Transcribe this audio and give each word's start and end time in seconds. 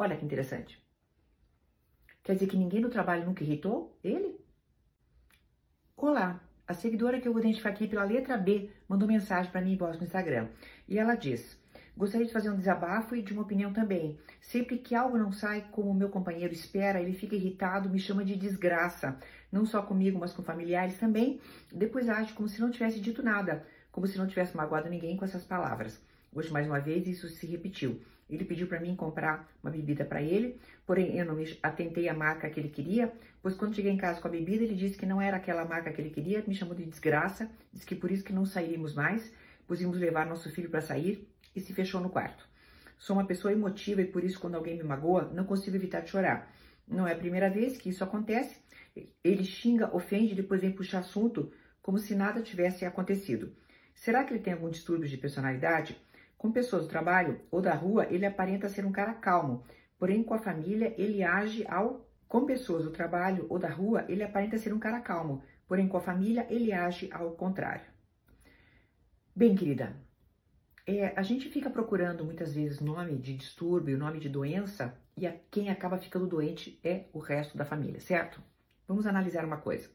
Olha 0.00 0.16
que 0.16 0.24
interessante. 0.24 0.82
Quer 2.22 2.32
dizer 2.32 2.46
que 2.46 2.56
ninguém 2.56 2.80
no 2.80 2.88
trabalho 2.88 3.26
nunca 3.26 3.44
irritou 3.44 3.94
ele? 4.02 4.40
Olá, 5.94 6.40
a 6.66 6.72
seguidora 6.72 7.20
que 7.20 7.28
eu 7.28 7.34
vou 7.34 7.42
identificar 7.42 7.68
aqui 7.68 7.86
pela 7.86 8.04
letra 8.04 8.38
B 8.38 8.70
mandou 8.88 9.06
mensagem 9.06 9.52
para 9.52 9.60
mim 9.60 9.74
em 9.74 9.76
voz 9.76 9.98
no 9.98 10.04
Instagram. 10.04 10.48
E 10.88 10.98
ela 10.98 11.16
diz: 11.16 11.60
Gostaria 11.94 12.26
de 12.26 12.32
fazer 12.32 12.48
um 12.48 12.56
desabafo 12.56 13.14
e 13.14 13.20
de 13.20 13.34
uma 13.34 13.42
opinião 13.42 13.74
também. 13.74 14.18
Sempre 14.40 14.78
que 14.78 14.94
algo 14.94 15.18
não 15.18 15.32
sai 15.32 15.68
como 15.70 15.90
o 15.90 15.94
meu 15.94 16.08
companheiro 16.08 16.54
espera, 16.54 16.98
ele 16.98 17.12
fica 17.12 17.36
irritado, 17.36 17.90
me 17.90 17.98
chama 17.98 18.24
de 18.24 18.36
desgraça. 18.36 19.18
Não 19.52 19.66
só 19.66 19.82
comigo, 19.82 20.18
mas 20.18 20.32
com 20.32 20.42
familiares 20.42 20.96
também. 20.96 21.42
Depois 21.70 22.08
age 22.08 22.32
como 22.32 22.48
se 22.48 22.58
não 22.58 22.70
tivesse 22.70 23.00
dito 23.00 23.22
nada, 23.22 23.66
como 23.92 24.06
se 24.06 24.16
não 24.16 24.26
tivesse 24.26 24.56
magoado 24.56 24.88
ninguém 24.88 25.14
com 25.18 25.26
essas 25.26 25.44
palavras. 25.44 26.00
Hoje, 26.32 26.50
mais 26.50 26.66
uma 26.66 26.80
vez, 26.80 27.06
isso 27.06 27.28
se 27.28 27.46
repetiu. 27.46 28.00
Ele 28.30 28.44
pediu 28.44 28.66
para 28.66 28.80
mim 28.80 28.94
comprar 28.94 29.48
uma 29.62 29.70
bebida 29.70 30.04
para 30.04 30.22
ele, 30.22 30.58
porém 30.86 31.18
eu 31.18 31.24
não 31.24 31.34
me 31.34 31.58
atentei 31.62 32.08
à 32.08 32.14
marca 32.14 32.48
que 32.48 32.60
ele 32.60 32.68
queria, 32.68 33.12
pois 33.42 33.54
quando 33.54 33.74
cheguei 33.74 33.90
em 33.90 33.96
casa 33.96 34.20
com 34.20 34.28
a 34.28 34.30
bebida, 34.30 34.64
ele 34.64 34.74
disse 34.74 34.96
que 34.96 35.06
não 35.06 35.20
era 35.20 35.36
aquela 35.36 35.64
marca 35.64 35.92
que 35.92 36.00
ele 36.00 36.10
queria, 36.10 36.44
me 36.46 36.54
chamou 36.54 36.74
de 36.74 36.84
desgraça, 36.84 37.50
disse 37.72 37.86
que 37.86 37.94
por 37.94 38.10
isso 38.10 38.24
que 38.24 38.32
não 38.32 38.44
sairíamos 38.44 38.94
mais, 38.94 39.32
pois 39.66 39.80
íamos 39.80 39.98
levar 39.98 40.26
nosso 40.26 40.50
filho 40.50 40.70
para 40.70 40.80
sair 40.80 41.28
e 41.54 41.60
se 41.60 41.72
fechou 41.72 42.00
no 42.00 42.10
quarto. 42.10 42.48
Sou 42.98 43.16
uma 43.16 43.26
pessoa 43.26 43.52
emotiva 43.52 44.02
e 44.02 44.06
por 44.06 44.22
isso 44.22 44.38
quando 44.38 44.56
alguém 44.56 44.76
me 44.76 44.84
magoa, 44.84 45.30
não 45.32 45.44
consigo 45.44 45.76
evitar 45.76 46.00
de 46.00 46.10
chorar. 46.10 46.52
Não 46.86 47.06
é 47.06 47.12
a 47.12 47.16
primeira 47.16 47.48
vez 47.48 47.76
que 47.76 47.88
isso 47.88 48.04
acontece. 48.04 48.60
Ele 49.24 49.44
xinga, 49.44 49.94
ofende, 49.94 50.34
depois 50.34 50.60
vem 50.60 50.72
puxar 50.72 50.98
assunto 50.98 51.50
como 51.80 51.98
se 51.98 52.14
nada 52.14 52.42
tivesse 52.42 52.84
acontecido. 52.84 53.54
Será 53.94 54.24
que 54.24 54.32
ele 54.32 54.42
tem 54.42 54.52
algum 54.52 54.68
distúrbio 54.68 55.08
de 55.08 55.16
personalidade? 55.16 55.96
Com 56.40 56.50
pessoas 56.50 56.84
do 56.84 56.88
trabalho 56.88 57.38
ou 57.50 57.60
da 57.60 57.74
rua, 57.74 58.06
ele 58.10 58.24
aparenta 58.24 58.66
ser 58.66 58.86
um 58.86 58.90
cara 58.90 59.12
calmo, 59.12 59.62
porém 59.98 60.22
com 60.24 60.32
a 60.32 60.38
família 60.38 60.94
ele 60.96 61.22
age 61.22 61.66
ao 61.68 62.08
com 62.26 62.46
pessoas 62.46 62.82
do 62.82 62.90
trabalho 62.90 63.44
ou 63.50 63.58
da 63.58 63.68
rua, 63.68 64.06
ele 64.08 64.22
aparenta 64.22 64.56
ser 64.56 64.72
um 64.72 64.78
cara 64.78 65.00
calmo, 65.00 65.42
porém 65.68 65.86
com 65.86 65.98
a 65.98 66.00
família 66.00 66.46
ele 66.48 66.72
age 66.72 67.10
ao 67.12 67.32
contrário. 67.32 67.84
Bem, 69.36 69.54
querida, 69.54 69.94
é, 70.86 71.12
a 71.14 71.20
gente 71.20 71.50
fica 71.50 71.68
procurando 71.68 72.24
muitas 72.24 72.54
vezes 72.54 72.80
nome 72.80 73.18
de 73.18 73.36
distúrbio, 73.36 73.98
nome 73.98 74.18
de 74.18 74.30
doença, 74.30 74.98
e 75.18 75.26
a, 75.26 75.36
quem 75.50 75.68
acaba 75.68 75.98
ficando 75.98 76.26
doente 76.26 76.80
é 76.82 77.04
o 77.12 77.18
resto 77.18 77.58
da 77.58 77.66
família, 77.66 78.00
certo? 78.00 78.42
Vamos 78.88 79.06
analisar 79.06 79.44
uma 79.44 79.58
coisa. 79.58 79.90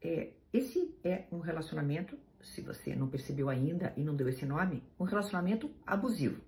É, 0.00 0.34
esse 0.52 0.96
é 1.02 1.24
um 1.32 1.40
relacionamento 1.40 2.16
se 2.42 2.60
você 2.60 2.94
não 2.94 3.08
percebeu 3.08 3.48
ainda 3.48 3.92
e 3.96 4.02
não 4.02 4.14
deu 4.14 4.28
esse 4.28 4.44
nome, 4.44 4.82
um 4.98 5.04
relacionamento 5.04 5.70
abusivo, 5.86 6.40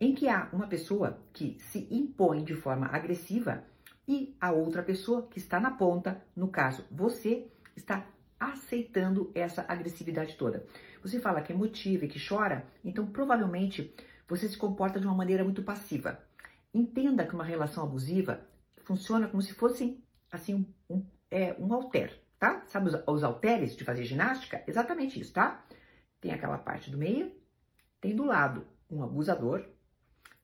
em 0.00 0.14
que 0.14 0.28
há 0.28 0.48
uma 0.52 0.66
pessoa 0.66 1.18
que 1.32 1.56
se 1.58 1.86
impõe 1.90 2.44
de 2.44 2.54
forma 2.54 2.86
agressiva 2.86 3.64
e 4.06 4.36
a 4.40 4.52
outra 4.52 4.82
pessoa 4.82 5.26
que 5.28 5.38
está 5.38 5.60
na 5.60 5.70
ponta, 5.70 6.22
no 6.36 6.48
caso 6.48 6.84
você, 6.90 7.48
está 7.76 8.06
aceitando 8.38 9.30
essa 9.34 9.64
agressividade 9.68 10.36
toda. 10.36 10.66
Você 11.02 11.20
fala 11.20 11.40
que 11.40 11.52
é 11.52 11.56
motiva 11.56 12.04
e 12.04 12.08
que 12.08 12.24
chora, 12.24 12.66
então 12.84 13.06
provavelmente 13.06 13.94
você 14.28 14.48
se 14.48 14.56
comporta 14.56 14.98
de 14.98 15.06
uma 15.06 15.14
maneira 15.14 15.44
muito 15.44 15.62
passiva. 15.62 16.18
Entenda 16.74 17.26
que 17.26 17.34
uma 17.34 17.44
relação 17.44 17.84
abusiva 17.84 18.40
funciona 18.84 19.28
como 19.28 19.42
se 19.42 19.54
fosse 19.54 20.02
assim 20.30 20.54
um, 20.88 20.96
um, 20.96 21.06
é, 21.30 21.54
um 21.58 21.72
alter 21.72 22.20
tá? 22.42 22.60
Sabe 22.66 22.88
os, 22.88 22.96
os 23.06 23.22
halteres 23.22 23.76
de 23.76 23.84
fazer 23.84 24.04
ginástica? 24.04 24.64
Exatamente 24.66 25.20
isso, 25.20 25.32
tá? 25.32 25.64
Tem 26.20 26.32
aquela 26.32 26.58
parte 26.58 26.90
do 26.90 26.98
meio, 26.98 27.32
tem 28.00 28.16
do 28.16 28.24
lado 28.24 28.66
um 28.90 29.00
abusador 29.00 29.64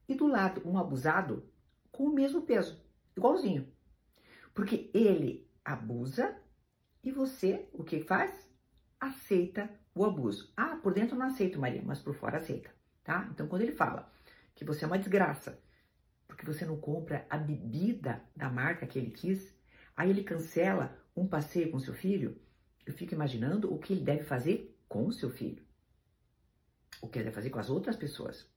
e 0.09 0.15
do 0.15 0.29
lado 0.29 0.63
um 0.65 0.79
abusado 0.79 1.51
com 1.91 2.05
o 2.05 2.15
mesmo 2.15 2.43
peso, 2.43 2.81
igualzinho. 3.17 3.69
Porque 4.55 4.93
ele 4.95 5.51
abusa 5.65 6.41
e 7.03 7.11
você, 7.11 7.69
o 7.73 7.83
que 7.83 7.99
faz? 7.99 8.49
Aceita 9.01 9.69
o 9.93 10.05
abuso. 10.05 10.53
Ah, 10.57 10.77
por 10.77 10.95
dentro 10.95 11.17
não 11.17 11.27
aceito, 11.27 11.59
Maria, 11.59 11.83
mas 11.85 11.99
por 11.99 12.15
fora 12.15 12.37
aceita, 12.37 12.71
tá? 13.03 13.29
Então, 13.33 13.49
quando 13.49 13.63
ele 13.63 13.73
fala 13.73 14.09
que 14.55 14.65
você 14.65 14.85
é 14.85 14.87
uma 14.87 14.99
desgraça 14.99 15.61
porque 16.29 16.47
você 16.47 16.65
não 16.65 16.77
compra 16.77 17.27
a 17.29 17.37
bebida 17.37 18.23
da 18.37 18.49
marca 18.49 18.87
que 18.87 19.01
ele 19.01 19.11
quis, 19.11 19.53
aí 19.99 20.11
ele 20.11 20.23
cancela 20.23 20.97
um 21.15 21.27
passeio 21.27 21.73
com 21.73 21.79
seu 21.81 21.93
filho, 21.93 22.41
eu 22.87 22.93
fico 22.93 23.15
imaginando 23.15 23.75
o 23.75 23.79
que 23.81 23.93
ele 23.93 24.05
deve 24.05 24.23
fazer 24.23 24.79
com 24.89 25.05
o 25.09 25.13
seu 25.13 25.29
filho. 25.29 25.61
O 27.03 27.09
que 27.09 27.19
ele 27.19 27.25
deve 27.25 27.35
fazer 27.35 27.51
com 27.51 27.59
as 27.59 27.69
outras 27.69 27.97
pessoas. 27.97 28.49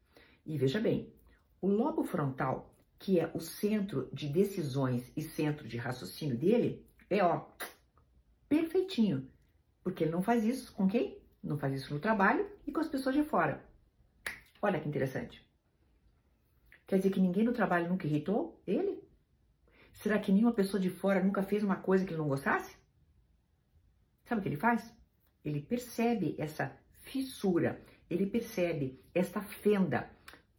E 0.45 0.55
veja 0.55 0.79
bem, 0.79 1.11
o 1.59 1.67
lobo 1.67 2.03
frontal, 2.03 2.71
que 2.99 3.19
é 3.19 3.31
o 3.33 3.39
centro 3.39 4.07
de 4.13 4.29
decisões 4.29 5.11
e 5.17 5.23
centro 5.23 5.67
de 5.67 5.77
raciocínio 5.77 6.37
dele, 6.37 6.85
é 7.09 7.23
ó, 7.23 7.47
perfeitinho. 8.47 9.27
Porque 9.83 10.03
ele 10.03 10.11
não 10.11 10.21
faz 10.21 10.43
isso 10.43 10.71
com 10.73 10.87
quem? 10.87 11.19
Não 11.43 11.57
faz 11.57 11.73
isso 11.73 11.91
no 11.91 11.99
trabalho 11.99 12.47
e 12.67 12.71
com 12.71 12.79
as 12.79 12.87
pessoas 12.87 13.15
de 13.15 13.23
fora. 13.23 13.65
Olha 14.61 14.79
que 14.79 14.87
interessante. 14.87 15.43
Quer 16.85 16.97
dizer 16.97 17.09
que 17.09 17.19
ninguém 17.19 17.43
no 17.43 17.53
trabalho 17.53 17.89
nunca 17.89 18.05
irritou 18.05 18.61
ele? 18.67 18.90
Será 20.01 20.17
que 20.17 20.31
nenhuma 20.31 20.51
pessoa 20.51 20.81
de 20.81 20.89
fora 20.89 21.23
nunca 21.23 21.43
fez 21.43 21.63
uma 21.63 21.75
coisa 21.75 22.03
que 22.03 22.11
ele 22.11 22.17
não 22.17 22.27
gostasse? 22.27 22.75
Sabe 24.25 24.39
o 24.39 24.41
que 24.41 24.49
ele 24.49 24.57
faz? 24.57 24.91
Ele 25.45 25.61
percebe 25.61 26.35
essa 26.39 26.75
fissura, 27.03 27.79
ele 28.09 28.25
percebe 28.25 28.99
esta 29.13 29.41
fenda, 29.41 30.09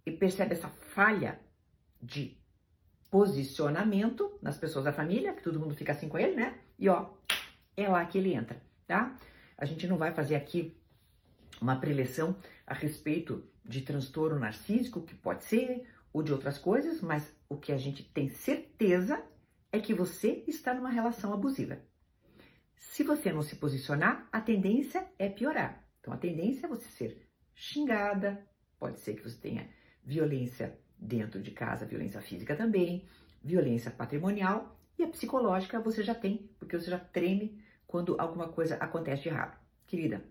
ele 0.07 0.17
percebe 0.17 0.53
essa 0.53 0.69
falha 0.69 1.41
de 2.01 2.39
posicionamento 3.11 4.39
nas 4.41 4.57
pessoas 4.57 4.85
da 4.85 4.93
família, 4.93 5.35
que 5.35 5.43
todo 5.43 5.59
mundo 5.59 5.75
fica 5.75 5.91
assim 5.91 6.09
com 6.09 6.19
ele, 6.19 6.37
né? 6.37 6.61
E 6.79 6.89
ó, 6.89 7.11
é 7.77 7.89
lá 7.89 8.05
que 8.07 8.19
ele 8.19 8.35
entra, 8.35 8.63
tá? 8.87 9.19
A 9.59 9.65
gente 9.65 9.89
não 9.89 9.99
vai 9.99 10.15
fazer 10.15 10.37
aqui 10.37 10.81
uma 11.61 11.81
preleção 11.81 12.37
a 12.65 12.75
respeito 12.75 13.45
de 13.65 13.81
transtorno 13.81 14.39
narcísico, 14.39 15.03
que 15.03 15.17
pode 15.17 15.43
ser, 15.43 15.85
ou 16.13 16.23
de 16.23 16.33
outras 16.33 16.59
coisas, 16.59 17.01
mas 17.01 17.35
o 17.49 17.57
que 17.57 17.73
a 17.73 17.77
gente 17.77 18.05
tem 18.05 18.29
certeza 18.29 19.32
é 19.73 19.81
que 19.81 19.95
você 19.95 20.45
está 20.47 20.75
numa 20.75 20.91
relação 20.91 21.33
abusiva. 21.33 21.81
Se 22.77 23.03
você 23.03 23.33
não 23.33 23.43
se 23.43 23.57
posicionar, 23.57 24.29
a 24.31 24.41
tendência 24.41 25.11
é 25.19 25.31
piorar. 25.31 25.83
Então, 25.99 26.13
a 26.13 26.19
tendência 26.19 26.67
é 26.67 26.69
você 26.69 26.87
ser 26.89 27.27
xingada, 27.55 28.47
pode 28.79 29.01
ser 29.01 29.15
que 29.15 29.23
você 29.23 29.41
tenha 29.41 29.71
violência 30.05 30.79
dentro 30.99 31.41
de 31.41 31.51
casa, 31.53 31.87
violência 31.87 32.21
física 32.21 32.55
também, 32.55 33.09
violência 33.43 33.91
patrimonial 33.91 34.79
e 34.99 35.05
a 35.05 35.09
psicológica 35.09 35.81
você 35.81 36.03
já 36.03 36.15
tem, 36.15 36.51
porque 36.59 36.79
você 36.79 36.91
já 36.91 36.99
treme 36.99 37.63
quando 37.87 38.21
alguma 38.21 38.49
coisa 38.49 38.77
acontece 38.77 39.23
de 39.23 39.29
errado. 39.31 39.59
Querida, 39.87 40.23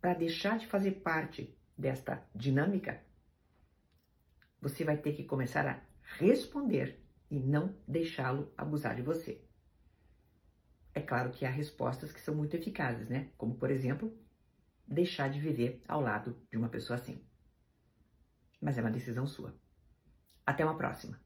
para 0.00 0.14
deixar 0.14 0.58
de 0.58 0.66
fazer 0.66 0.92
parte 0.92 1.56
desta 1.76 2.24
dinâmica, 2.34 3.02
você 4.60 4.84
vai 4.84 4.96
ter 4.96 5.14
que 5.14 5.24
começar 5.24 5.66
a 5.66 5.80
responder 6.18 7.05
e 7.30 7.38
não 7.38 7.76
deixá-lo 7.86 8.52
abusar 8.56 8.94
de 8.96 9.02
você. 9.02 9.44
É 10.94 11.00
claro 11.00 11.30
que 11.30 11.44
há 11.44 11.50
respostas 11.50 12.12
que 12.12 12.20
são 12.20 12.34
muito 12.34 12.54
eficazes, 12.54 13.08
né? 13.08 13.30
Como, 13.36 13.56
por 13.56 13.70
exemplo, 13.70 14.16
deixar 14.86 15.28
de 15.28 15.40
viver 15.40 15.82
ao 15.86 16.00
lado 16.00 16.40
de 16.50 16.56
uma 16.56 16.68
pessoa 16.68 16.98
assim. 16.98 17.22
Mas 18.60 18.78
é 18.78 18.80
uma 18.80 18.90
decisão 18.90 19.26
sua. 19.26 19.54
Até 20.46 20.64
uma 20.64 20.78
próxima! 20.78 21.25